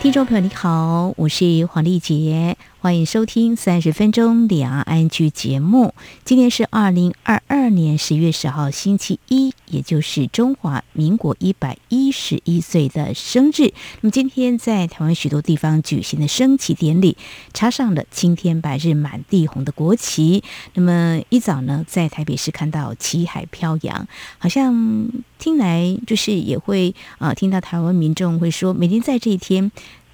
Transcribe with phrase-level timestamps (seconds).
[0.00, 2.56] 听众朋友你好，我是黄丽杰。
[2.80, 5.94] 欢迎收听三十分钟两岸 ING 节目。
[6.24, 13.74] 今天是二零二二年十月十号，星期一，也就是中华民国一百一十一岁的生日。
[14.00, 17.18] 那么今天在台湾许多地方举行的升旗典礼，
[17.52, 20.42] 插上了青天白日满地红的国旗。
[20.72, 25.06] 那么一早呢，在台北市看到旗海飘扬，好像
[25.38, 29.70] 听来就是也会啊、呃，听到台湾民众会说，每天在这一天。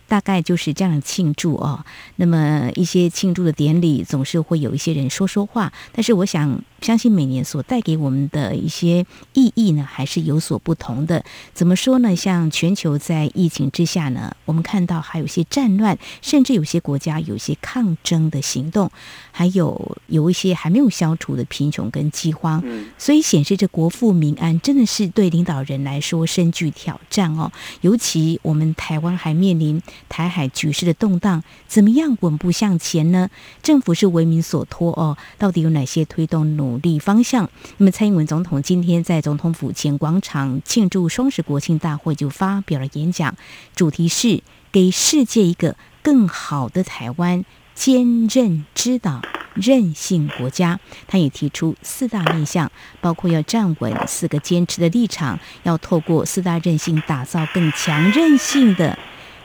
[0.08, 1.84] 大概就是这样庆祝哦。
[2.16, 5.72] 那么一些庆祝的典礼，总是会有一些人说说话。
[5.92, 11.24] 但是我想，相信每年所带给我们的一些意义呢，还是有所不同的。
[11.52, 12.14] 怎么说呢？
[12.14, 18.88] 像全球在疫情之下呢，我们看到还有些战乱，甚至有些国家有些抗争的行动，
[19.32, 22.62] 还有有一些还没有消除的贫穷跟饥荒。
[22.96, 27.50] 所以显示着国富民安真的是对领导人来说深具挑战哦。
[27.80, 29.82] 尤其我们台湾还面临。
[30.08, 33.28] 台海局势的动荡，怎么样稳步向前呢？
[33.60, 37.48] 政府是为民所托哦，到底有哪些推动努努力方向？
[37.78, 43.34] 那么蔡英文总统今天在总统府前广场庆祝双十国庆大会就发表了演讲，
[43.74, 49.22] 主题是给世界一个更好的台湾，坚韧之岛，
[49.54, 50.78] 韧性国家。
[51.06, 58.98] 他也提出四大面向，包括要站稳四个坚持的立场，要透过四大韧性打造更强韧性的。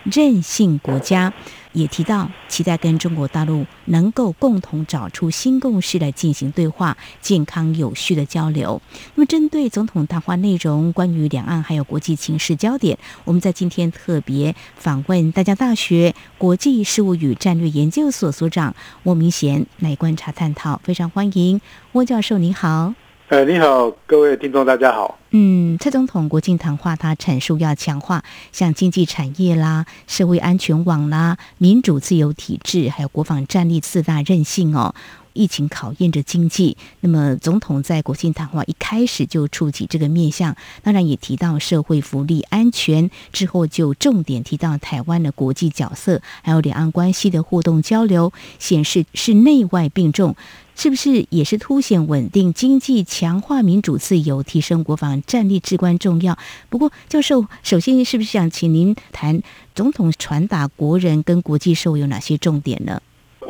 [0.03, 1.31] 韧性国家
[1.73, 8.81] 也提到，期待跟中国大陆能够共同找出新共识来进行对话，健康有序的交流。
[9.15, 20.81] 那么，针对总统谈话内容，关于两岸还有国际情势焦点，我们在今天特别访问淡江大学国际事务与战略研究所所长翁明贤来观察探讨。
[20.83, 21.61] 非常欢迎
[21.93, 22.93] 翁教授，你好。
[23.31, 25.17] 呃，你好，各位听众，大家好。
[25.29, 28.21] 嗯，蔡总统国庆谈话，他阐述要强化
[28.51, 34.93] 像经济产业啦、社会安全网啦、民主自由体制，还有国防战力四大韧性哦。
[35.33, 50.35] 疫情考验着经济，那么总统在国庆谈话一开始就触及这个面向，当然也提到社会福利安全，之后就重点提到台湾的国际角色，还有两岸关系的互动交流，显示是内外并重，
[50.75, 56.37] 是不是也是凸显稳定经济、强化民主自由、提升国防战力至关重要？
[56.69, 59.41] 不过，教授首先是不是想请您谈
[59.75, 63.01] 总统传达国人跟国际社会有哪些重点呢？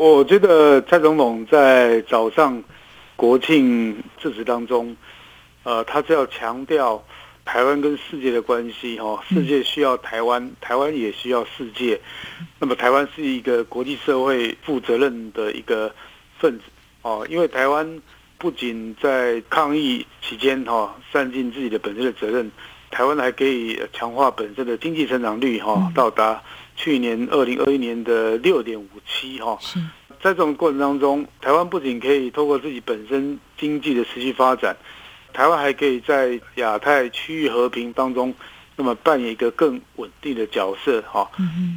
[0.01, 2.63] 我觉得蔡总统在早上
[3.16, 4.97] 国庆致辞当中，
[5.62, 7.06] 呃，他是要强调
[7.45, 12.01] 台湾跟世界的关系，哈，世界需要台湾，台湾也需要世界。
[12.57, 15.94] 那么，台湾是一个国际社会负责任的一个
[16.40, 16.63] 分子，
[17.03, 18.01] 哦，因为台湾
[18.40, 22.51] 不仅在抗疫期间，哈，善尽自己的本身的责任，
[22.90, 26.41] 台湾还可以强化本身的经济成长率，哈，到达。
[26.83, 29.55] 去年二零二一年的六点五七哈，
[30.19, 34.75] 在这种过程当中，台湾不仅可以透过自己本身经济的持续发展，
[35.31, 38.33] 台湾还可以在亚太区域和平当中，
[38.75, 41.29] 那么扮演一个更稳定的角色哈。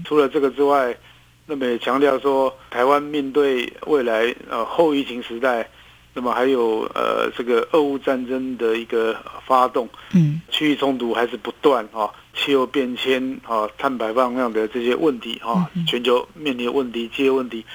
[0.07, 0.97] 除了这个之外，
[1.45, 5.69] 那么也强调说，台湾面对未来呃后疫情时代。
[6.17, 17.67] 那么还有呃，这个俄乌战争的一个发动，嗯，区域冲突还是不断啊，气候变迁啊，碳排放量的这些问题啊，全球面临的问题、这些问题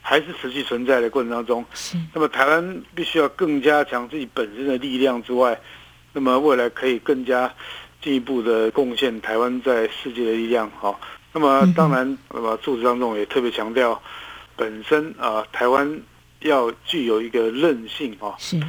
[0.00, 1.62] 还是持续存在的过程当中。
[1.74, 1.98] 是。
[2.14, 5.60] 那么台湾必须要更加强自己本身的力量之外，
[6.14, 7.52] 那么未来可以更加
[8.00, 10.70] 进一步的贡献台湾在世界的力量。
[10.80, 10.98] 哈，
[11.34, 14.00] 那么当然，那么祝词当中也特别强调，
[14.56, 16.00] 本身啊，台湾。
[16.48, 18.60] 要具有一个韧性啊，是，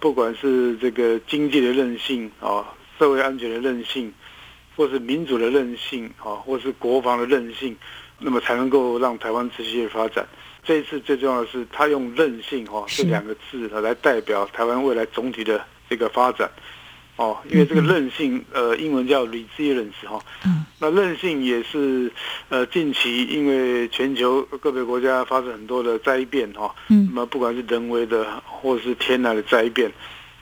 [0.00, 4.12] 不管是这个经济的韧性啊，社会安全的韧性，
[4.76, 7.76] 或是民主的韧性啊，或是国防的韧性，
[8.18, 10.26] 那么才能够让台湾持续的发展。
[10.64, 16.50] 这一次最重要的是，他用韧性哈这两个字来代表台湾未来总体的这个发展。
[17.16, 22.10] 哦，因为这个韧性，呃，英文叫 resilience 哈，嗯，那韧性也是，
[22.48, 29.92] 呃，近期因为全球个别国家发生很多的灾变哈，嗯，那么不管是人为的或者是天然的灾变，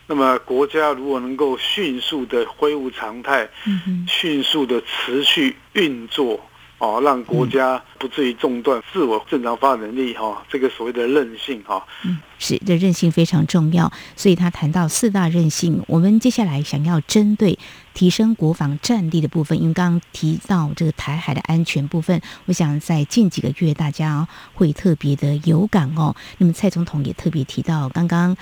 [0.06, 6.40] 那么国家如果能够迅速的恢复常态，嗯，迅速的持续运作，
[6.80, 11.86] 哦，让国家不至于中断自我正常发展能力哈，这个所谓的韧性哈。
[12.04, 13.92] 嗯，是，这韧性非常重要。
[14.16, 17.58] 所以他谈到四大韧性，我们接下来想要针对
[17.92, 26.16] 提升国防战力的部分，因为刚刚提到这个台海的安全部分，我想在近几个月大家会特别的有感哦。
[26.38, 28.34] 那么蔡总统也特别提到，刚刚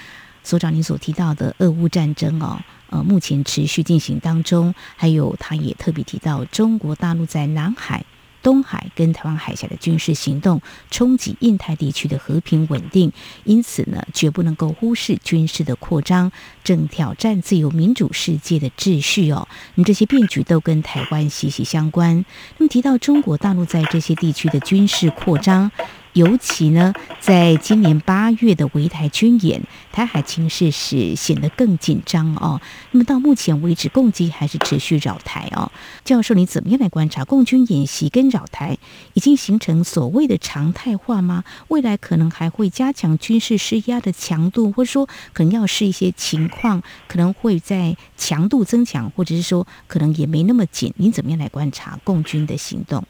[0.45, 2.61] 所长您所提到的俄乌战争哦。
[2.91, 8.03] 呃，目前持续进行当中，还有他也特别提到，中国大陆在南海、
[8.43, 13.13] 东海跟台湾海峡的军事行动，冲击印太地区的和平稳定，
[13.45, 16.31] 因此呢，绝不能够忽视军事的扩张，
[16.63, 19.49] 正挑战自由民主世界的秩序哦。
[19.75, 22.25] 那么这些变局都跟台湾息息相关。
[22.57, 25.71] 那么提到中国大陆在这些地区的军事扩张。
[26.15, 29.63] 尤其呢，在今年八月的围台军演，
[29.93, 32.61] 台海情势是显得更紧张哦。
[32.91, 35.71] 那么到目前为止，共机还是持续扰台哦。
[36.05, 38.79] 教授，你怎么样来观察共军演习跟扰台，
[39.15, 41.45] 已经形成所谓的常态化吗？
[41.69, 50.93] 未来可能还会加强军事施压的强度，或者说可能要是一些情况，可能会在强度增强，或者是说可能也没那么紧。
[50.97, 53.05] 你怎么样来观察共军的行动？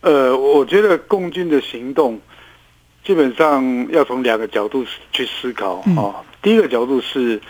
[0.00, 2.20] 呃，我觉得共军的行动。
[3.04, 6.24] 基本上要从两个角度去思考啊。
[6.40, 7.40] 第一个角度是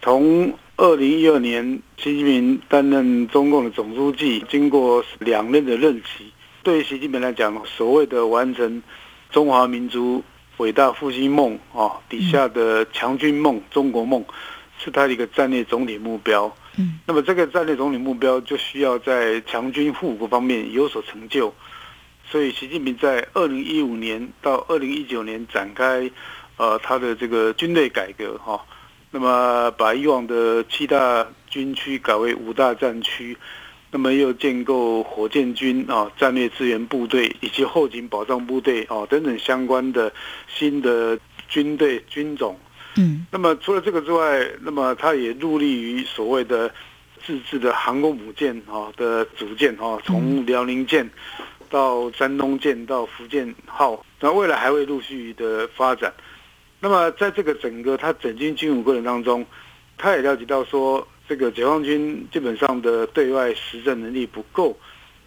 [0.00, 6.32] 从二零一二年习近平担任中共的总书记，经过两任的任期，
[6.62, 8.82] 对于习近平来讲，所谓的完成
[9.30, 10.24] 中华民族
[10.56, 14.24] 伟大复兴梦啊底下的强军梦、中国梦，
[14.78, 16.50] 是他的一个战略总体目标。
[16.78, 21.52] 嗯，那么这个战略总体目标就需要在强军护国方面有所成就。
[22.28, 26.10] 所以，习近平在二零一五年到二零一九年展开，
[26.56, 28.60] 呃，他的这个军队改革哈，
[29.12, 33.36] 那么把以往的七大军区改为五大战区，
[33.92, 40.12] 那么又建构火箭军啊、战略支援部队以及后勤保障部队啊等等相关的
[40.48, 41.16] 新的
[41.48, 42.58] 军队军种。
[42.96, 46.74] 嗯，那么除了这个之外，那么他也入力于所谓的
[47.24, 51.08] 自制的航空母舰啊的组建啊，从辽宁舰。
[51.70, 56.12] 到山东舰到福建号，那未来还会陆续的发展。
[56.78, 59.44] 那么在这个整个他整军军武过程当中，
[59.96, 64.78] 他也了解到说，这个解放军基本上的对外实战能力不够，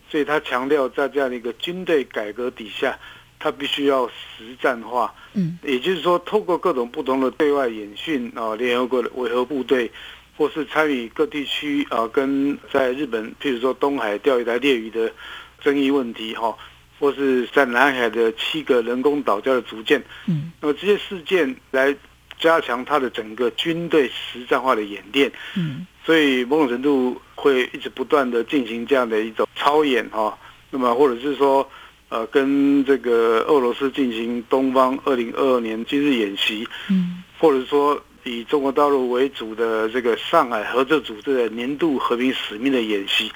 [0.10, 2.98] 所以他强调在这样的一个军队改革底下，
[3.40, 5.14] 他必须要实战化。
[5.34, 9.92] 嗯，也就是说，透过各种不同的对外演训啊，联合国的维和部队，
[10.38, 15.12] 或是参与各地区啊，跟在日本，譬如说东海钓鱼台猎鱼的。
[15.62, 16.56] 争议问题哈，
[17.00, 21.96] 或是在南海的七个人工岛礁的逐建，嗯，那么这些事件来
[22.40, 30.38] 加强它的整个军队实战化的演练，嗯，所以某种程度会一直不断的进行这样的一种操演哈，
[30.70, 31.70] 那么或者是说，
[32.10, 43.32] 呃，跟这个俄罗斯进行东方二零二二年军事演习，嗯，或者说以中国大陆为主的这个上海合作组织的年度和平使命的演习。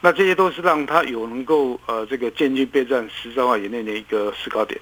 [0.00, 4.80] 那这些都是让他有能够呃这个建军备战实战化演练的一个思考点。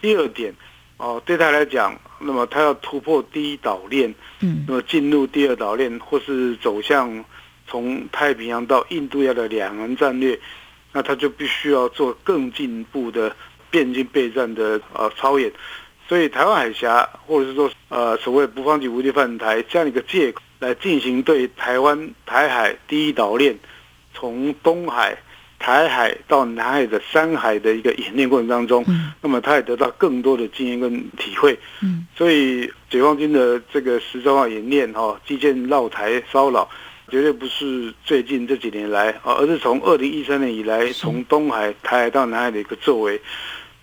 [0.00, 0.52] 第二点，
[0.96, 7.24] 哦，对他来讲，那么他要突破第一岛链，嗯，那么进入第二岛链，或是走向
[7.68, 10.38] 从太平洋到印度洋的两岸战略，
[10.92, 13.34] 那他就必须要做更进一步的
[13.70, 15.52] 变军备战的呃操演。
[16.08, 23.56] 所以台湾海峡或者是说呃所谓不放弃无敌犯台这样一个借口来进行对台湾台海第一岛链。
[24.16, 25.14] 从东海、
[25.58, 31.58] 台海到南海的山海的一个演练过程当中，嗯、那么他也得到更多的经验跟体会。
[31.82, 36.66] 嗯，所以解放军的这个实战化演练，哈，机舰绕台骚扰，
[37.10, 43.20] 绝对不是最近这几年来啊，而是从二零一三年以来，从东海、台海到南海的一个作为。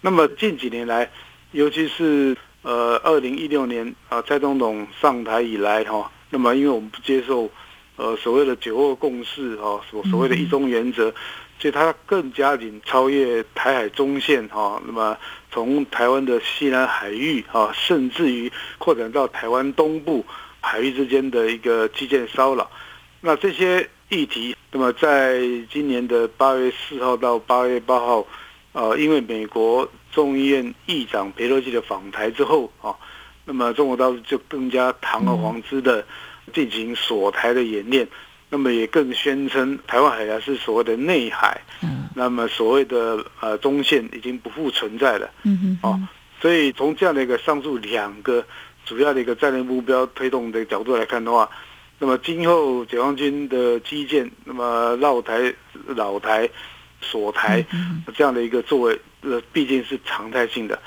[0.02, 1.10] 那么近几年来，
[1.52, 7.52] 尤其是呃二零一六年啊，蔡总统上台以来，哈，那么因为我们不接受。
[7.96, 11.14] 呃，所谓的九二共识哈，所所谓的一中原则，
[11.60, 15.16] 所以它更加紧超越台海中线哈，那么
[15.52, 20.26] 从台湾的西南海域哈，甚至于扩展到台湾东部
[20.60, 22.68] 海域之间的一个基建骚扰，
[23.22, 28.26] 那这些议题，那么在今年的八月四号到八月八号，
[28.72, 32.96] 呃，因为美国众议院议长佩洛西的访台之后啊，
[33.46, 36.04] 那么中国大陆就更加堂而皇之的。
[36.54, 38.08] 进行锁台的演练，
[38.50, 46.00] 那么也更宣称台湾海峡是所谓的内海，嗯，那么所谓的呃中线已经不复存在了，嗯嗯，哦，
[46.42, 48.46] 所以从这样的一个上述两个
[48.86, 51.50] 主要的一个战略目标推动的角度来看的话，
[52.00, 55.54] 那么今后解放军的基建，那么绕台、
[55.88, 56.50] 老台，
[57.02, 57.66] 锁台
[58.14, 60.78] 这样的一个作为，呃，毕竟是常态性的。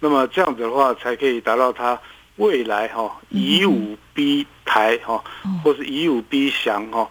[0.00, 1.98] 那么这样子的话，才可以达到他
[2.36, 5.22] 未来哈以武逼台哈，
[5.62, 7.08] 或是以武逼降哈，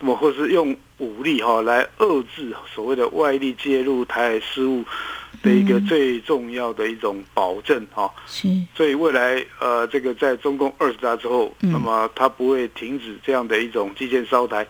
[0.00, 4.84] 那么或是用武力哈来遏制所谓的外力介入台海事务
[5.42, 8.12] 的一个最重要的一种保证哈。
[8.26, 8.48] 是。
[8.74, 14.66] 所以未来呃，这个在中共二十大之后，那么它不会停止这样的一种基建烧台。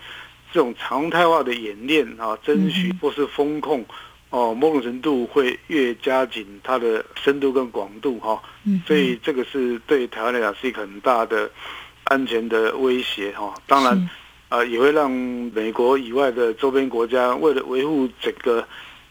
[0.53, 3.85] 这种常态化的演练啊，争取或是风控，
[4.31, 8.43] 哦，某种程度会越加紧它的深度跟广度哈，
[8.87, 11.49] 所以这个是对台湾来讲是一个很大的
[12.05, 13.55] 安全的威胁哈。
[13.67, 14.11] 当然，
[14.49, 18.61] 啊，也会让美国以外的周边国家为了维护整个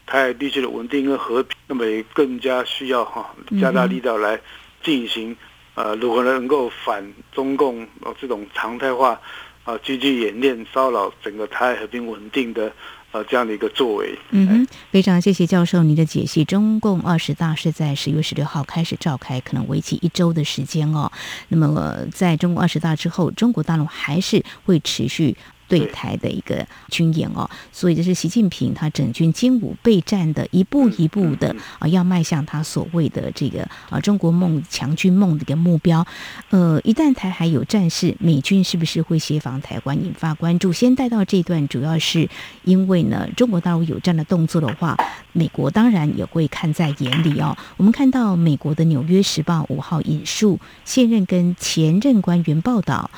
[0.06, 4.40] 台海地区的稳定跟和平，那么也更加需要哈加大力道来
[4.84, 5.36] 进行
[5.76, 9.20] 呃，如何能够反中共哦这种常态化。
[9.64, 12.72] 啊，积极演练骚扰整个台海和平稳定的
[13.16, 14.20] 呃这样的一个作为。
[14.32, 16.44] 嗯哼，非常谢谢教授您的解析。
[16.44, 21.10] 中共二十大是在十月十六号开始召开，可能为期一周的时间哦。
[21.48, 25.38] 那么，在中共二十大之后，中国大陆还是会持续。
[25.68, 36.06] 对台的一个军演哦，所以这是习近平他整军精武备战的一步一步的啊，要迈向他所谓的这个啊中国梦强军梦的一个目标。
[36.50, 40.72] 呃，一旦台海有战事，美军是不是会协防台湾，引发关注？
[40.72, 42.30] 先带到这段，主要是
[42.64, 44.98] 因为呢，中国大陆有这样的动作的话，
[45.34, 47.58] 美国当然也会看在眼里哦。
[47.78, 53.10] 我们看到美国的《纽约时报》五号引述现任跟前任官员报道。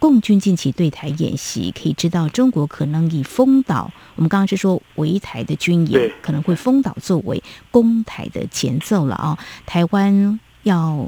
[0.00, 7.40] 共军近期对台演习，可以知道中国可能以封岛，我们刚刚是说围台的军演，可能会封岛作为
[7.70, 9.38] 攻台的前奏了啊！
[9.64, 11.06] 台湾要。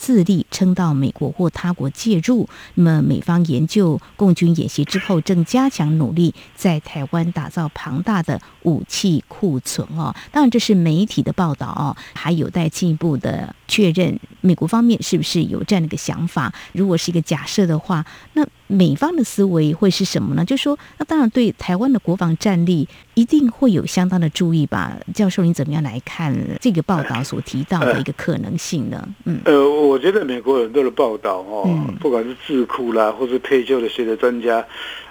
[0.00, 10.14] 自力撑到美国或他国介入，那么美方研究共军演习之后，正加强努力在台湾打造庞大的武器库存哦。
[10.32, 16.52] 当然，这是媒体的报道哦，还有待进一步的确认，美国方面是不是有这样的一个想法？
[16.72, 18.46] 如果是一个假设的话，那。
[18.72, 20.44] 美方的思维会是什么呢？
[20.44, 24.96] 就是说，那当然对台湾的国防战力一定会有相当的注意吧。
[25.12, 29.08] 教授，你怎么样来看这个报道所提到的一个可能性呢？
[29.24, 34.64] 嗯，呃，我觉得美国很多的报道哦，嗯、不管是智库啦，或是退休的学者专家，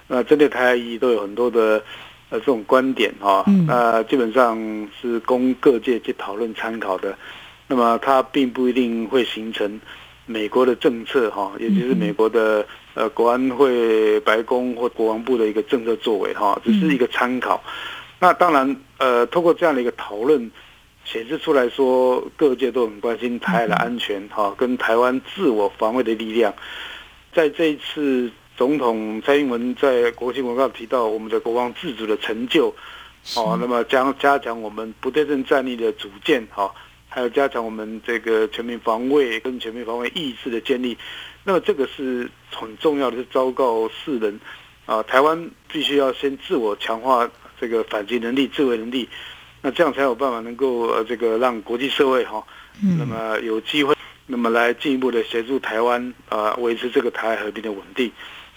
[0.08, 1.84] 那针对台海议题都有很多的
[2.30, 3.44] 呃这种观点哈。
[3.48, 4.58] 嗯、那基本上
[5.02, 7.14] 是供各界去讨论参考的。
[7.70, 9.80] 那么它并不一定会形成
[10.26, 12.68] 美国的政策哈，也就是美国的。
[12.96, 17.64] 呃，国安会、白宫或国防部的一个政策作为哈，只是一个参考。
[18.20, 20.52] 那当然，呃，透过这样的一个讨论，
[21.06, 26.54] 显示出来说，各界都很关心台海的安全哈，跟台湾自我防卫的力量。
[27.32, 32.74] 在这一次，总统蔡英文在国庆文告提到我们的国防自主的成就，
[33.38, 36.74] 哦，那么将加强我们不对称战力的组建哈，
[37.10, 40.98] 还有加强我们这个全民防卫跟全民防卫意识的建立。
[41.44, 44.40] 那么这个是很重要的，是昭告世人
[44.86, 49.10] 啊，台湾必须要先自我强化这个反击能力、自卫能力，
[49.62, 52.46] 那这样才有办法能够呃这个让国际社会哈，
[52.98, 53.96] 那么有机会，
[54.28, 58.12] 那么来进一步的协助台湾啊维持这个台海和平的稳定。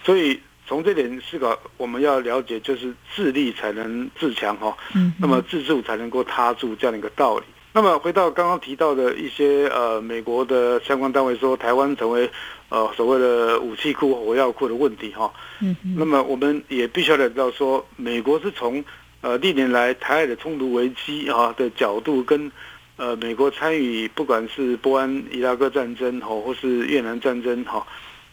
[0.04, 4.76] 所以从这点思考，我们要了解就是自立才能自强哈，
[5.18, 7.44] 那么自助才能够他助这样的一个道理。
[7.72, 12.30] 那么回到刚刚提到的一些呃美国的相关单位说台湾成为。
[12.68, 18.82] 呃，所谓的武器库、火药库的问题哈，嗯，那么我们也必须要了解到说，美国是从
[19.20, 22.50] 呃历年来台海的冲突危机啊的角度，跟
[22.96, 27.86] 呃美国参与不管是波安、伊拉克战争哈，或是越南战争哈，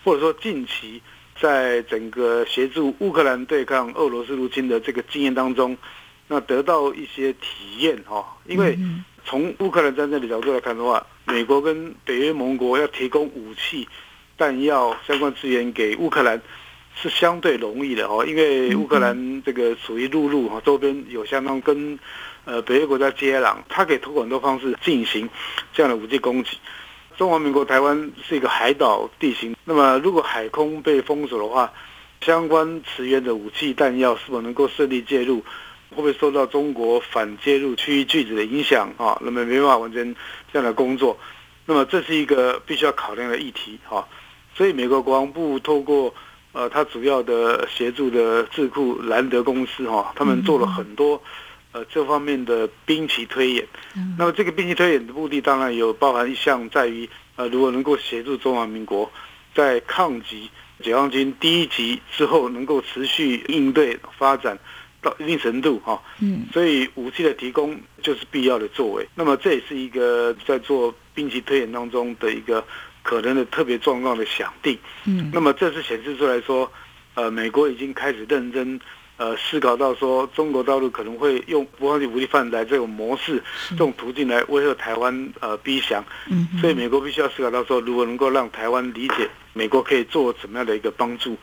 [0.05, 1.01] 或者说近期
[1.37, 5.75] 在整个协助乌克兰对抗俄罗斯入侵的这个经验当中，
[6.29, 8.79] 那得到一些体验哈，因为
[9.29, 13.87] 从乌克兰战争的角度来看的话，美国跟北约盟国要提供武器。
[14.35, 16.41] 弹药相关资源给乌克兰
[16.95, 21.99] 是相对容易的哦，因为乌克兰这个属于陆路哈，周边有相当跟
[22.45, 25.29] 呃北约国家接壤，它可以通过很多方式进行
[25.73, 26.57] 这样的武器攻击。
[27.17, 31.71] 中华民国台湾是一个海岛地形，那么如果海空被封锁的话，
[32.21, 35.43] 相关驰援的武器弹药是否能够顺利介入，
[35.89, 39.17] 会不会受到中国反介入区域拒止的影响啊？
[39.21, 40.15] 那么没办法完成
[40.53, 41.17] 这样的工作，
[41.65, 44.07] 那么这是一个必须要考量的议题哈。
[44.55, 46.13] 所以，美国国防部透过
[46.51, 51.21] 呃，他主要的协助的智库兰德公司哈，他们做了很多
[51.71, 53.67] 呃这方面的兵棋推演。
[54.17, 59.09] 那么，这个兵棋推演的目的当然有包含一项，在于呃，如果能够协助中华民国
[59.53, 60.49] 在抗击
[60.83, 64.57] 解放军第一级之后，能够持续应对发展
[65.01, 69.07] 到一定程度哈，嗯，所以武器的提供就是必要的作为。
[69.15, 72.61] 那么这也是一个在做兵棋推演当中的一个
[73.01, 74.77] 可能的特别状况的想定。
[75.05, 76.69] 嗯，那么这是显示出来说，
[77.13, 78.77] 呃，美国已经开始认真
[79.15, 86.03] 呃思考到说，中国大陆可能会用不放弃武力犯台这种模式、这种途径来威吓台湾呃逼降。
[86.29, 91.37] 嗯，所以美国必须要思考到说，如果能够让台湾理解美国可以做怎么样的一个帮助。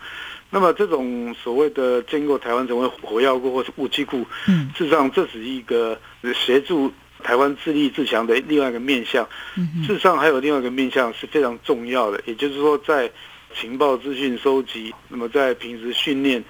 [0.48, 5.98] 那么这种所谓的建构台湾成为火药库或是武器库，嗯，事实上这是一个
[6.34, 6.90] 协助
[7.22, 9.28] 台湾自立自强的另外一个面向。
[9.56, 13.10] 嗯，事实上还有另外一个面向是非常重要的，也就是说在
[13.58, 16.42] 情报资讯收集，那么在平时训练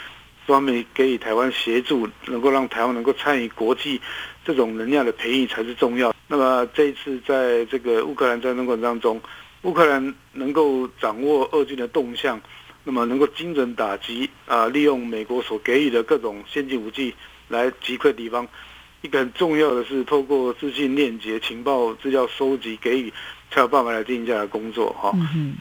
[0.45, 4.01] 方面给予台湾协助，能够让台湾能够参与国际
[4.45, 6.15] 这种能量的培育才是重要。
[6.29, 9.21] 那么这一次在这个乌克兰战争过程当中，
[9.63, 12.39] 乌克兰能够掌握俄军的动向。
[12.89, 17.13] 那么能够精准打击啊，利用美国所给予的各种先进武器
[17.49, 18.47] 来击溃敌方。
[19.03, 23.13] 一个很重要的是，透过资讯链接、情报资料收集给予，
[23.51, 25.13] 才有办法来进行这样的工作哈。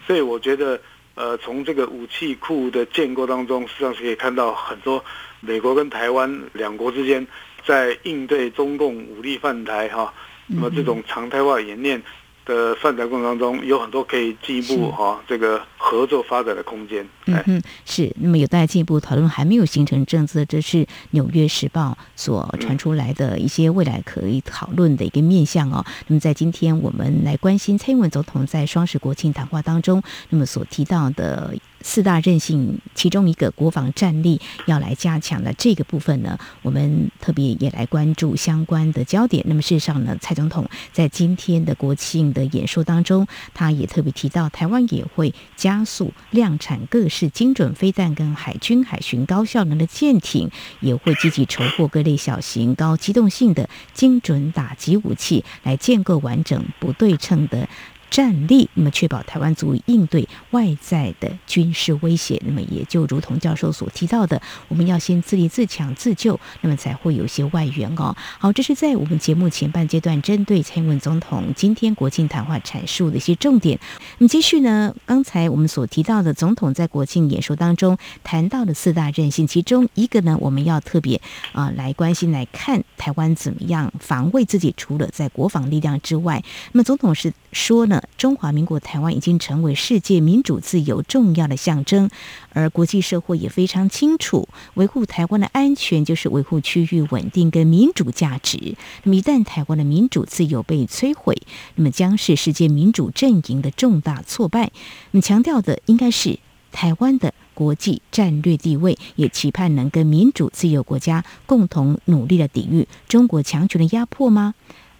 [0.05, 0.79] 所以我觉得，
[1.15, 5.03] 呃，从这个武器库的建构当中，实际上是可以看到很多
[5.41, 7.25] 美国跟台湾两国之间
[7.65, 10.13] 在应对中共武力犯台哈，
[10.45, 12.01] 那么这种常态化演练。
[12.45, 17.07] 的发展过程当中，有很多可以进一步哈这个合作发展的空间。
[17.25, 18.13] 嗯嗯，是。
[18.19, 20.77] 那么有待进一步讨论，还没有形成政策，这是
[21.11, 25.83] 《纽约时报》所传出来的一些未来可以讨论的一个面向哦。
[26.07, 31.53] 那么在今天我们来关心蔡英文总统在双十国庆谈话当中，那么所提到的。
[31.85, 39.45] 四大韧性其中一个国防战力要来加强的这个部分呢，我们特别也来关注相关的焦点。
[39.47, 50.49] 那么事实上呢，蔡总统在今天的国庆的演说当中，他也特别提到，台湾也会加速量产各式精准飞弹跟海军海巡高效能的舰艇，
[50.79, 57.69] 也会积极筹获各类小型高机动性的精准打击武器，来建构完整不对称的。
[58.15, 62.41] 战力，那么确保台湾足以应对外在的军事威胁。
[62.45, 68.15] 那么也就如同教授所提到的，我们要先自立自强自救，那么才会有些外援哦。
[68.39, 73.77] 好，这是在我们节目前半阶段针对蔡英文总统今天国庆谈话阐述的一些重点。
[74.19, 81.19] 那么继续呢，刚才我们所提到的总统在国庆演说当中谈到的四大韧性，其中一个呢，我们要特别
[81.51, 88.01] 啊、来关心来看台湾怎么样防卫自己，除了在国防力量之外，那么总统是说呢。
[88.17, 92.09] 中华民国台湾已经成为世界民主自由重要的象征，
[92.51, 98.75] 而国际社会也非常清楚，维护台湾的安全就是维护区域稳定跟民主价值。
[99.03, 101.35] 那么，一旦台湾的民主自由被摧毁，
[101.75, 104.71] 那么将是世界民主阵营的重大挫败。
[105.11, 106.39] 那么，强调的应该是
[106.71, 114.55] 台湾的国际战略地位，也期盼能跟民主自由国家共同努力的抵御中国强权的压迫吗？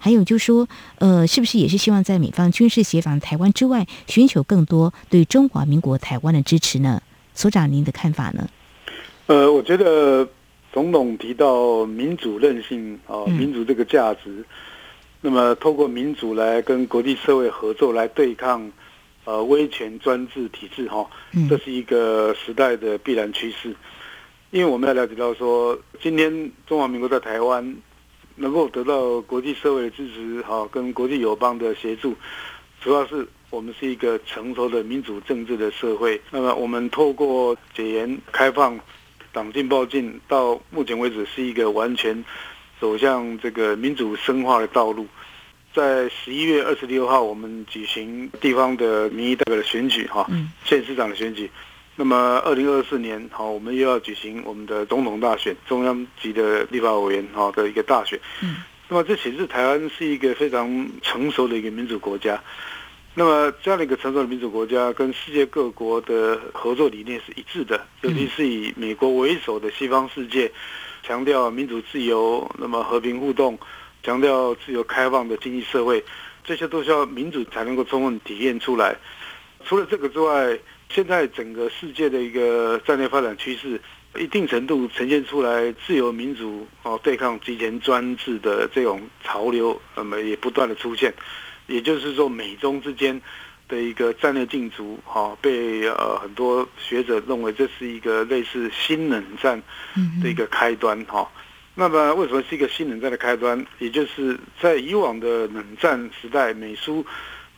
[0.06, 0.68] 还有就是说，
[1.00, 7.02] 呃，是不是也是希望在美方军事协防台湾之外，寻求更多对中华民国台湾的支持呢？
[7.34, 8.48] 所长，您的看法呢？
[9.26, 10.30] 呃，我觉得
[10.72, 14.46] 总统提到民主韧性啊，民主这个价值，嗯、
[15.22, 18.72] 那么透过民主来跟国际社会合作来对抗
[19.24, 21.04] 呃威权专制体制哈，
[21.50, 23.76] 这是一个时代的必然趋势。
[24.52, 27.76] 因为我们要了解到说，今天中华民国在台湾。
[28.36, 32.16] 能够得到国际社会的支持，哈，跟国际友邦的协助，
[32.82, 36.20] 主要是我们是一个成熟的民主政治的社会。
[36.32, 38.78] 那么，我们透过解严、开放、
[39.32, 42.24] 党禁、报禁，到目前为止是一个完全
[42.80, 45.08] 走向这个民主深化的道路。
[45.74, 50.26] 在十一月二十六号，我们举行地方的民意代表的选举，哈，
[50.64, 51.50] 县市长的选举。
[51.98, 58.20] 那么，二零二四年，好，我们又要举行我们的总统大选，中央级的立法委员，好的一个大选。
[58.42, 58.58] 嗯。
[58.90, 62.38] 那么，这显示台湾是一个非常成熟的一个民主国家。
[63.14, 70.52] 那么，这样的一个成熟的民主国家，跟世界各国的合作理念是一致的，尤其是以美国为首的西方世界，
[71.02, 73.58] 强调民主自由，那么和平互动，
[74.04, 76.04] 强调自由开放的经济社会，
[76.44, 78.94] 这些都需要民主才能够充分体现出来。
[79.64, 83.82] 除了这个之外，现在整个世界的一个战略发展趋势，
[84.18, 91.14] 一定程度呈现出来自由民主哦对抗极权专制的这种潮流，那么也不断的出现。
[91.68, 93.20] 也就是说，美中之间
[93.68, 99.62] 的一个战略竞逐，哈，被呃很多学者认为这是一个类似新冷战
[100.22, 101.30] 的一个开端，哈。
[101.74, 103.66] 那么为什么是一个新冷战的开端？
[103.80, 107.06] 也就是在以往的冷战时代，美苏。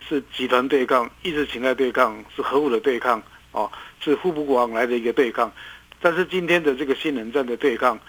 [0.08, 5.52] 是集团对抗、意识形态对抗，是核武的对抗，哦，是互不往来的一个对抗。
[6.00, 8.00] 但是今天的这个新冷战的对抗，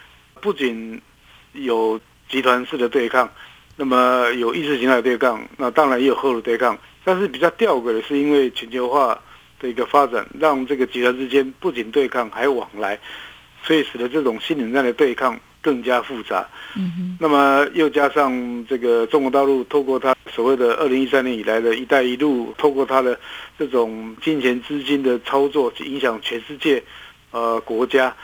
[0.40, 1.00] 不仅
[1.52, 3.32] 有集团式的对抗，
[3.76, 6.78] 那么有意识形态对抗，那当然也有核武对抗。
[7.04, 9.18] 但是比较吊诡的是，因为全球化
[9.58, 12.98] 的一个发展，让这个集团之间不仅对抗，还往来，
[13.62, 16.46] 所以使得这种新冷战的对抗更加复杂。
[16.76, 17.18] 嗯哼。
[17.20, 23.18] 那么又加上这个中国大陆透过它所谓的二零一三年以来的一带一路，透过它的
[23.58, 26.82] 这种金钱资金的操作，去影响全世界
[27.30, 28.14] 呃国家。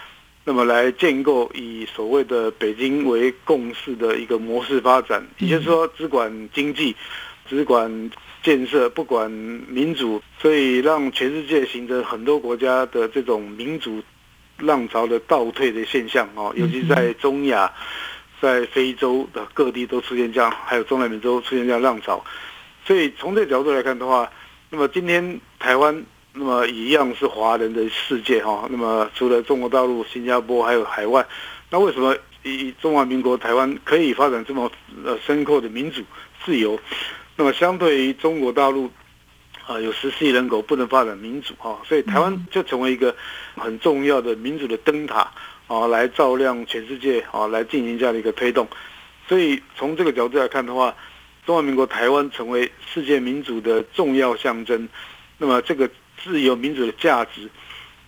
[0.47, 6.95] 那么来建构以所谓的北京为共识的一个模式发展，也就是说只管经济，
[7.49, 8.11] 只管
[8.43, 14.03] 建设，不管民主，所以让全世界形成很多国家的这种民主
[14.59, 17.73] 浪潮的倒退的现象哦，尤其在中亚、
[18.41, 22.25] 在非洲的各地都出现这样，还有中南美洲出现这样浪潮，
[22.87, 24.31] 所以从这个角度来看的话，
[24.71, 26.05] 那么今天台湾。
[26.37, 31.25] 那么一样是华人的世界哈，那么除了中国大陆、新加坡还有海外，
[31.71, 34.69] 那为什么以中华民国台湾可以发展这么
[35.05, 36.03] 呃深刻的民主
[36.45, 36.77] 自由？
[37.37, 38.91] 那么相对于中国大陆
[39.67, 43.15] 啊，有十四亿人口不能发展民主哈，所以台湾就成为一个
[43.57, 45.31] 很重要的民主的灯塔
[45.67, 48.67] 啊，来照亮全世界啊，来进行这样的一个推动。
[49.29, 50.95] 所以从这个角度来看的话，
[51.47, 54.89] 中华民国台湾成为世界民主的重要象征。
[55.39, 55.91] 那么这个。
[56.23, 57.51] 自由民主的价值，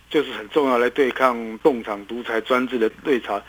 [0.09, 3.39] 就是很重要，来对抗共产独裁专制的对潮，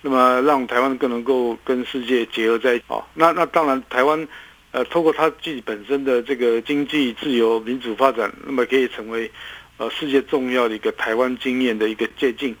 [0.00, 2.84] 那么让台湾更能够跟世界结合在一起。
[2.86, 4.28] 哦，那那当然，台湾
[4.72, 9.30] 呃，透过他自己本身的这个经济自由民主发展，那么可以成为
[9.76, 12.54] 呃世界重要的一个台湾经验的一个借鉴。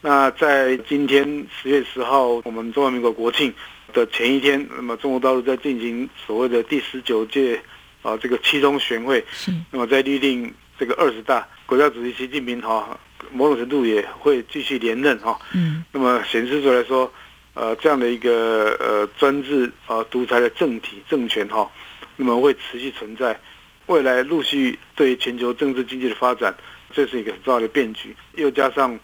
[0.00, 3.52] 那在今天十月十号，我们中华民国国庆
[3.92, 7.60] 的前一天，那么中国大陆在进行所谓的第十九届
[8.02, 9.24] 啊这个七中全会，
[9.72, 10.54] 那么在预定。
[10.78, 13.00] 这个二十大国家主席习近平哈，
[13.32, 15.40] 某种程度也会继续连任哈。
[15.54, 15.82] 嗯。
[15.90, 17.10] 那么显示出来说，
[17.56, 21.66] 呃，这样的一个呃专制啊独裁的政体政权哈，
[22.16, 23.40] 那么会持续存在，
[23.86, 26.54] 未来陆续对全球政治经济的发展，
[26.92, 28.14] 这是一个很重要的变局。
[28.34, 29.00] 又加上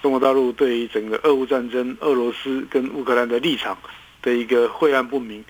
[0.00, 3.76] 中国大陆对于整个俄乌战争、俄罗斯跟乌克兰的立场
[4.22, 5.44] 的一个晦暗不明，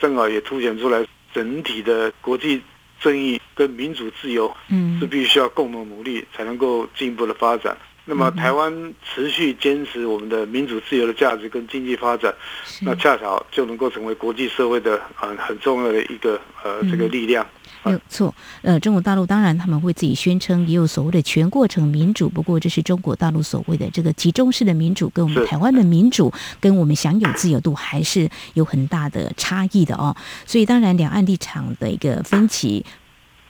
[0.00, 2.60] 正好也凸显出来整体的国际。
[3.02, 7.74] 正义跟民主自由，嗯，是必须要共同努力才能够进一步的发展。
[8.06, 12.34] 那么，台湾持续坚持我们的民主自由的价值跟经济发展，
[12.80, 17.46] 那恰巧就能够成为国际社会的很很重要的一个呃这个力量。
[17.82, 30.14] 没有错，呃，中国大陆当然他们会自己宣称也有所谓的全过程民主，不过这是中国大陆所谓的这个集中式的民主，跟我们台湾的民主跟我们享有自由度还是有很大的差异的哦。
[30.44, 32.84] 所以当然两岸立场的一个分歧，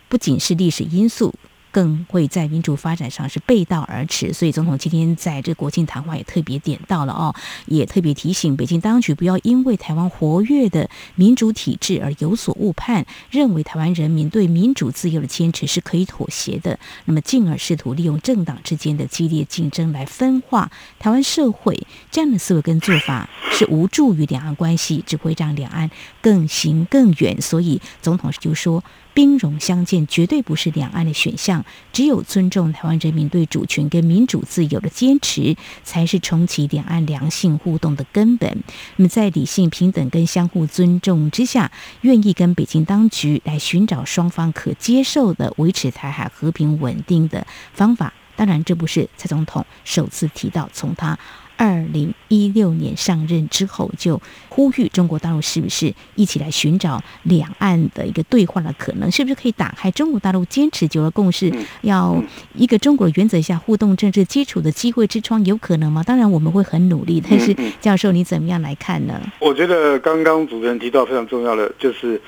[0.09, 1.35] 不仅是历史因素。
[1.71, 7.35] 更会在民主发展上是背道而驰，所以总统今天在这国庆谈话也特别点到了哦，
[7.67, 27.41] 也特别提醒北京当局不要因为台湾活跃的民主体制而有所误判，认为台湾人民对民主自由的坚持是可以妥协的，那么进而试图利用政党之间的激烈竞争来分化台湾社会，这样的思维跟做法是无助于两岸关系，只会让两岸更行更远。
[27.41, 28.83] 所以总统就说。
[29.13, 38.63] 兵戎相见绝对不是两岸的选项，只有尊重台湾人民对主权跟民主自由的坚持，才是重启两岸良性互动的根本。
[38.97, 41.71] 那么，在理性、平等跟相互尊重之下，
[42.03, 48.13] 愿意跟北京当局来寻找双方可接受的维持台海和平稳定的方法。
[48.37, 51.19] 当然，这不是蔡总统首次提到，从他。
[51.61, 54.19] 二零一六年上任之后，就
[54.49, 59.11] 呼吁中国大陆是不是一起来寻找两岸的一个对话的可能？
[59.11, 62.17] 是不是可以打开中国大陆坚持九二共识，要
[62.55, 66.03] 一个中国原则下互动政治基础的机会之窗，有可能吗？
[66.03, 69.21] 当然我们会很努力，但是教授你怎么样来看呢？
[69.39, 72.19] 我觉得刚刚主持人提到非常重要的，就是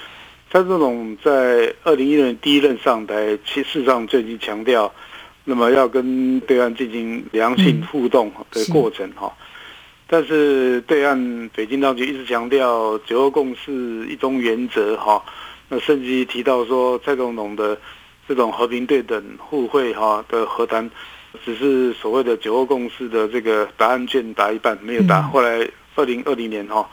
[0.53, 4.93] 蔡总统在二零一六年第一任上台，其实上就已经强调。
[5.45, 9.33] 那么要跟对岸进行良性互动的过程哈，
[10.07, 15.23] 但是对岸北京当局一直强调九二共识一中原则哈，
[15.69, 17.77] 那甚至提到说蔡总统的
[18.29, 20.89] 这种和平对等互惠哈的和谈，
[21.45, 26.89] 只是所谓的九二共识的这个答案卷答一半没有答，后来二零二零年哈，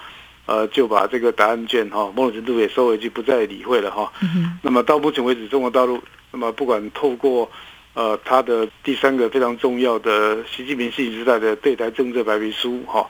[0.47, 4.11] 呃就把这个答案卷哈某种程度也收回去不再理会了哈。
[4.63, 7.49] 那么到目前为止，中国大陆那么不管透过
[7.93, 13.09] 呃，他的第三个非常重要的习近平新时代的对台政策白皮书，哈，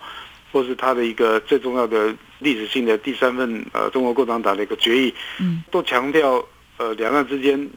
[0.52, 6.44] 或是他的一个最重要的历史性的第三份呃中国共产党的一个决议，嗯，都强调
[6.78, 7.70] 呃两岸之间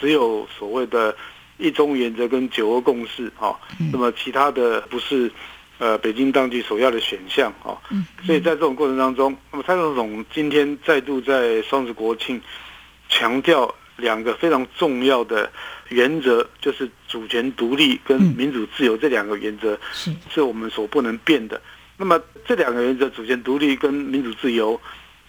[0.00, 1.14] 只有所谓的
[1.58, 3.60] 一中原则跟九二共识，哈，
[3.92, 5.30] 那么其他的不是
[5.78, 7.78] 呃北京当局首要的选项啊。
[8.24, 12.40] 所以在这种过程当中，那么蔡总统今天再度在双十国庆
[13.08, 15.50] 强调两个非常重要的
[15.88, 21.60] 原则，就是主权独立跟民主自由这两个原则是是我们所不能变的。
[21.96, 24.78] 那么这两个原则，主权独立跟民主自由，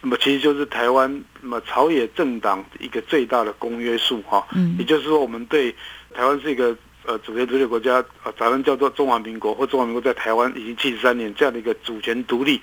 [0.02, 4.46] 那么其实就是台湾那么朝野政党一个最大的公约数哈。
[4.54, 4.76] 嗯。
[4.78, 5.74] 也就是说，我们对
[6.14, 12.60] 台湾是一个呃主权独立国家，呃，咱们叫做中华民国或中华民国在台湾已经七十三年这样的一个主权独立，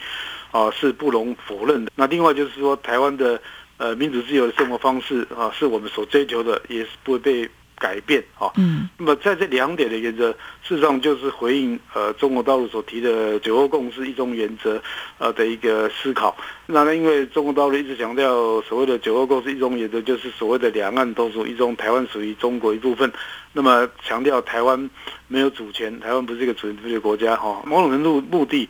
[0.50, 1.92] 啊，是不容否认的。
[1.94, 3.40] 那另外就是说，台湾的
[3.78, 7.48] 呃民主自由的生活方式啊，是我们所追求的，也是不会被。
[7.76, 10.30] 改变啊，嗯，那么在这两点的原则，
[10.62, 14.80] 事实上就是回应呃中国大陆所提的九二共识一中原则
[15.18, 16.36] 呃的一个思考。
[16.66, 23.12] 那呢，因为中国大陆一直强调所谓的九二共识一中原则，就是所谓的两岸都属一中，台湾属于中国一部分。
[23.52, 24.88] 那么强调台湾
[25.28, 27.62] 没有主权，台湾不是一个主权独立国家哈。
[27.66, 28.68] 某种程度目的，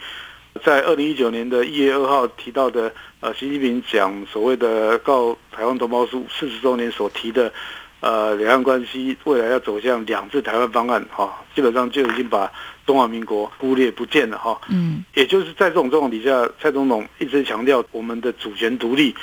[0.65, 7.53] 在二零一九年的一月二号提到的呃习近平讲所谓的告台湾同胞书四十周年所提的。
[8.01, 12.53] 呃，两岸关系未来要走向两制台湾方案，哈，基本上就已经把
[12.85, 14.61] 中华民国忽略不见了，哈。
[14.69, 19.15] 嗯，也就是在这种状况底下，蔡总统一直强调我们的主权独立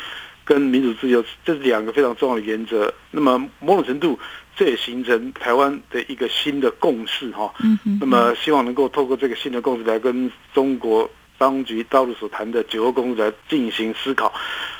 [0.44, 2.92] 跟民主自由，这是两个非常重要的原则。
[3.12, 4.18] 那么某种程度，
[4.56, 7.54] 这也形成台湾的一个新的共识，哈。
[7.64, 8.00] 嗯嗯。
[8.02, 11.08] 那么希望能够透过这个新的共识来跟中国
[11.38, 14.34] 当局道路所谈的九二共识来进行思考，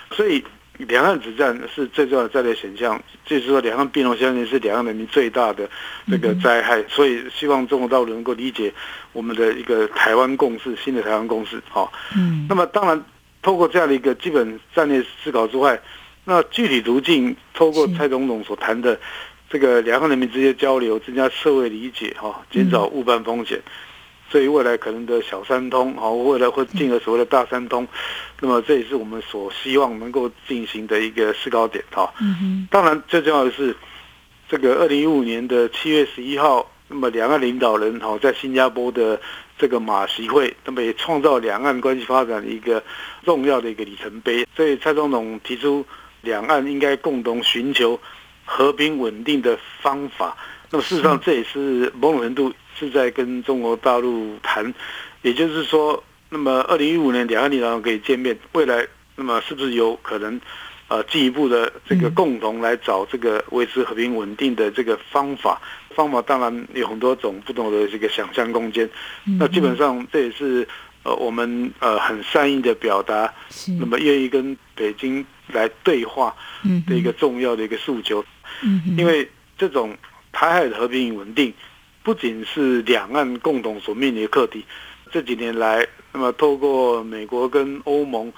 [0.10, 0.44] 所以。
[0.88, 5.70] 两岸之战是最重要的战略选项，就是说两岸兵戎相见是两岸人民最大的
[6.10, 8.74] 这个灾害，所以希望中国大陆能够理解
[9.14, 11.62] 我们的一个台湾共识，新的台湾共识。
[11.70, 13.04] 好，嗯，那么当然，
[13.42, 15.80] 透过这样的一个基本战略思考之外，
[16.26, 19.00] 那具体途径，透过蔡总统所谈的
[19.50, 23.60] 这个两岸人民之间交流，增加社会理解，哈，减少误判风险。
[24.32, 27.86] 所以未来可能的小三通，好，未来会进而所谓的大三通，
[28.40, 32.14] 那么这也是我们所希望能够进行的一个思考点，哈。
[32.70, 33.76] 当然最重要的是，
[34.48, 39.20] 这个二零一五年的七月十一号，那么两岸领导人哈在新加坡的
[39.58, 42.82] 这个马席会，那么也创造两岸关系发展的一个
[43.26, 44.48] 重要的一个里程碑。
[44.56, 45.86] 所以蔡总统提出，
[46.22, 48.00] 两岸应该共同寻求
[48.46, 50.38] 和平稳定的方法。
[50.72, 54.74] 那么事实上，这也是某种程度是在跟中国大陆谈，
[55.22, 60.40] 也就是说，那么二零一五年两岸领导人可以见面，未来那么是不是有可能，
[60.88, 65.62] 呃，进一步的这个共同来找这个维持和平稳定的这个方法？
[65.94, 68.90] 方法当然有很多种不同的这个想象空间。
[69.38, 70.66] 那基本上这也是
[71.04, 73.30] 呃我们呃很善意的表达，
[73.78, 76.34] 那么愿意跟北京来对话
[76.88, 78.24] 的一个重要的一个诉求。
[78.96, 79.94] 因为这种。
[80.32, 81.54] 台海的和平与稳定，
[82.04, 84.66] 不仅是两岸共同所面临的课题。
[85.12, 88.32] 这几年来，那么透过美国跟欧盟、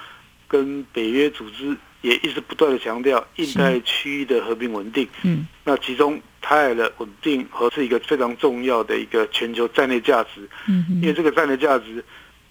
[0.47, 5.07] 跟北约组织，也一直不断的强调印太区域的和平稳定。
[5.21, 10.49] 嗯，那其中台海的稳定和是一个非常重要的一个全球战略价值。
[10.67, 12.03] 嗯，因为这个战略价值，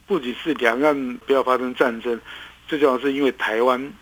[0.06, 2.20] 不仅是两岸不要发生战争，
[2.68, 3.92] 最重要是因为台湾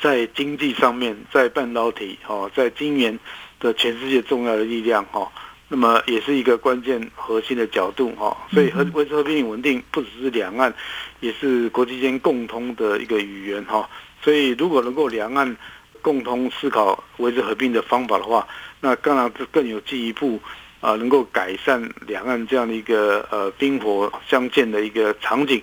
[0.00, 3.18] 在经济上面，在半导体哦，在晶圆。
[3.62, 5.30] 的全世界重要的力量哈，
[5.68, 10.74] 那么也是一个关键核心的角度哈，所以和维持和平与稳定不只是两岸，
[11.20, 13.88] 也是国际间共通的一个语言哈。
[14.20, 15.56] 所以如果能够两岸
[16.02, 18.46] 共同思考维持和平的方法的话，
[18.80, 20.40] 那当然更有进一步
[20.80, 25.62] 啊，能够改善两岸这样的一个呃兵火相见的一个场景，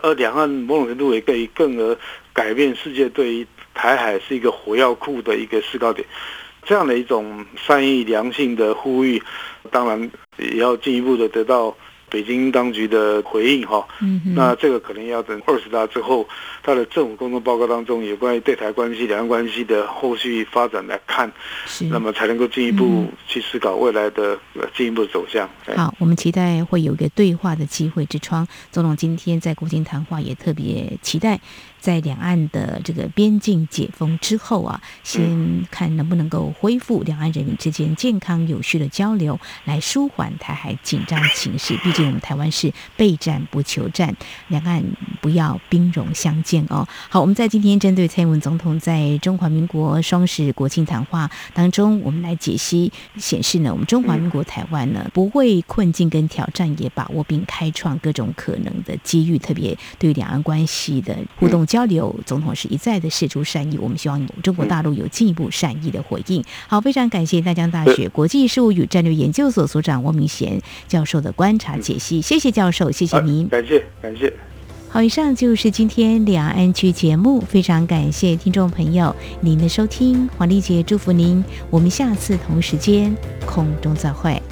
[0.00, 1.98] 而两岸某种程度也可以更而
[2.32, 6.06] 改变世界对于台海是一个火药库的一个思考点。
[6.70, 9.20] 这样的一种善意良性的呼吁，
[9.72, 11.76] 当然也要进一步的得到
[12.08, 13.84] 北京当局的回应哈。
[14.00, 16.24] 嗯，那这个可能要等二十大之后，
[16.62, 21.28] 他的政府工作报告当中有关于对台关系、两岸关系的后续发展来看，
[21.66, 24.38] 是那么才能够进一步去思考未来的
[24.72, 25.50] 进一步走向。
[25.74, 28.46] 好，我们期待会有一个对话的机会之窗。
[28.70, 31.40] 总统今天在国庆谈话也特别期待。
[31.80, 41.74] 在两岸的这个边境解封之后啊，先看能不能够恢复两岸人民之间健康有序的交流，来舒缓台海紧张情势。
[41.78, 44.14] 毕竟我们台湾是备战不求战，
[44.48, 44.84] 两岸
[45.22, 46.86] 不要兵戎相见哦。
[47.08, 61.66] 好，我们在今天针对蔡英文总统在中华民国双十国庆谈话当中，我们来解析显示呢，我们中华民国台湾呢不畏困境跟挑战，也把握并开创各种可能的机遇，特别对两岸关系的互动。
[61.70, 66.42] 交流，总统是一再的示出善意，我们希望中国大陆有进一步善意的回应。
[66.66, 74.32] 好，非常感谢淡江大学国际事务与战略研究所所长汪明贤教授的观察解析，谢谢教授，谢谢您，感谢感谢。
[74.88, 84.42] 好，以上就是今天两岸 ING 节目，非常感谢听众朋友您的收听，黄丽姐祝福您，我们下次同时间空中再会。